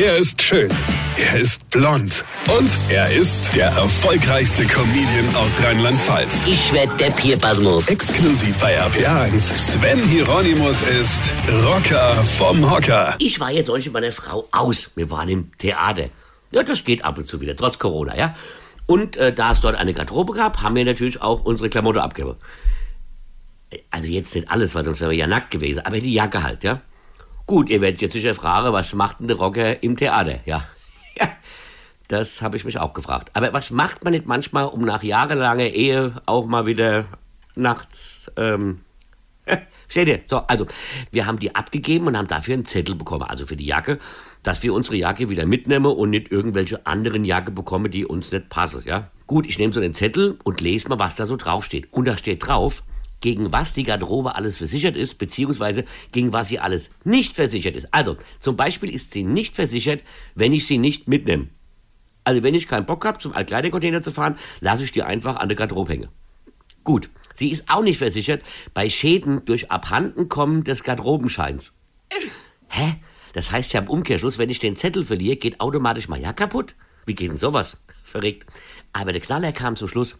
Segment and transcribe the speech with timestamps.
[0.00, 0.70] Er ist schön.
[1.16, 2.24] Er ist blond.
[2.56, 6.46] Und er ist der erfolgreichste Comedian aus Rheinland-Pfalz.
[6.46, 7.88] Ich werd der Pierpasmus.
[7.88, 9.56] Exklusiv bei RPA1.
[9.56, 11.34] Sven Hieronymus ist
[11.64, 13.16] Rocker vom Hocker.
[13.18, 14.92] Ich war jetzt euch mit meiner Frau aus.
[14.94, 16.04] Wir waren im Theater.
[16.52, 18.36] Ja, das geht ab und zu wieder, trotz Corona, ja.
[18.86, 22.36] Und äh, da es dort eine Garderobe gab, haben wir natürlich auch unsere Klamotte abgegeben.
[23.90, 26.62] Also jetzt nicht alles, weil sonst wären wir ja nackt gewesen, aber die Jacke halt,
[26.62, 26.82] ja.
[27.48, 30.68] Gut, ihr werdet jetzt sicher fragen, was macht denn der Rocker im Theater, ja.
[31.18, 31.28] Ja,
[32.06, 33.30] das habe ich mich auch gefragt.
[33.32, 37.06] Aber was macht man nicht manchmal, um nach jahrelanger Ehe auch mal wieder
[37.54, 38.80] nachts, ähm,
[39.88, 40.20] Seht ihr?
[40.26, 40.66] So, also,
[41.10, 43.98] wir haben die abgegeben und haben dafür einen Zettel bekommen, also für die Jacke,
[44.42, 48.50] dass wir unsere Jacke wieder mitnehmen und nicht irgendwelche anderen Jacke bekommen, die uns nicht
[48.50, 49.10] passen, ja?
[49.26, 51.88] Gut, ich nehme so den Zettel und lese mal, was da so draufsteht.
[51.92, 52.82] Und da steht drauf,
[53.20, 57.88] gegen was die Garderobe alles versichert ist, beziehungsweise gegen was sie alles nicht versichert ist.
[57.92, 60.02] Also, zum Beispiel ist sie nicht versichert,
[60.34, 61.48] wenn ich sie nicht mitnehme.
[62.24, 65.48] Also, wenn ich keinen Bock habe, zum Altkleidercontainer zu fahren, lasse ich die einfach an
[65.48, 66.08] der Garderobe hängen.
[66.84, 68.42] Gut, sie ist auch nicht versichert
[68.74, 71.72] bei Schäden durch Abhandenkommen des Garderobenscheins.
[72.68, 72.94] Hä?
[73.34, 76.74] Das heißt ja im Umkehrschluss, wenn ich den Zettel verliere, geht automatisch mein Jahr kaputt?
[77.06, 77.78] Wie geht denn sowas?
[78.02, 78.46] Verregt.
[78.92, 80.16] Aber der Knaller kam zum Schluss.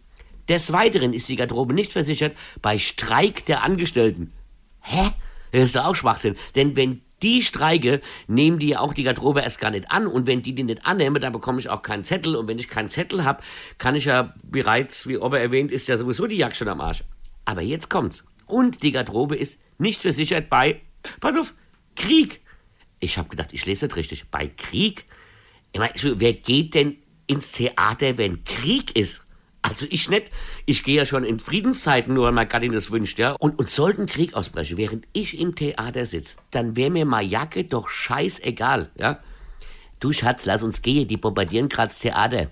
[0.49, 4.33] Des Weiteren ist die Garderobe nicht versichert bei Streik der Angestellten.
[4.81, 5.11] Hä?
[5.53, 6.37] Das ist doch auch Schwachsinn.
[6.55, 10.07] Denn wenn die streike, nehmen die ja auch die Garderobe erst gar nicht an.
[10.07, 12.37] Und wenn die die nicht annehmen, dann bekomme ich auch keinen Zettel.
[12.37, 13.43] Und wenn ich keinen Zettel habe,
[13.79, 17.05] kann ich ja bereits, wie Ober erwähnt, ist ja sowieso die Jagd schon am Arsch.
[17.45, 18.25] Aber jetzt kommt's.
[18.47, 20.81] Und die Garderobe ist nicht versichert bei,
[21.21, 21.55] pass auf,
[21.97, 22.41] Krieg.
[23.01, 24.29] Ich habe gedacht, ich lese das richtig.
[24.31, 25.05] Bei Krieg?
[25.73, 29.28] Ich meine, wer geht denn ins Theater, wenn Krieg ist?
[29.69, 30.31] Also ich nicht.
[30.67, 33.33] Ich gehe ja schon in Friedenszeiten, nur weil meine Gattin das wünscht, ja.
[33.33, 37.65] Und, und sollte Krieg ausbrechen, während ich im Theater sitze, dann wäre mir mal Jacke
[37.65, 39.21] doch scheißegal, ja.
[40.01, 42.51] Du Schatz, lass uns gehen, die bombardieren gerade das Theater.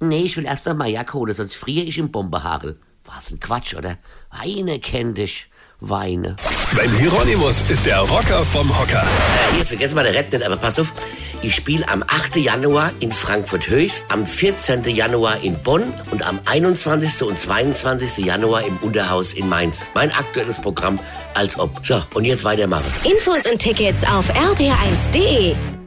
[0.00, 2.78] Nee, ich will erst noch mal Jacke holen, sonst friere ich im Bombehagel.
[3.04, 3.98] Was ein Quatsch, oder?
[4.30, 5.48] Weine kenn dich.
[5.80, 6.36] Weine.
[6.56, 9.02] Sven Hieronymus ist der Rocker vom Hocker.
[9.02, 10.92] Äh, hier, vergessen mal der Rap nicht, aber pass auf.
[11.40, 12.36] Ich spiele am 8.
[12.36, 14.84] Januar in Frankfurt-Höchst, am 14.
[14.84, 17.22] Januar in Bonn und am 21.
[17.22, 18.24] und 22.
[18.24, 19.84] Januar im Unterhaus in Mainz.
[19.94, 20.98] Mein aktuelles Programm
[21.34, 21.80] als ob.
[21.86, 22.92] So, und jetzt weitermachen.
[23.04, 25.77] Infos und Tickets auf rb1.de.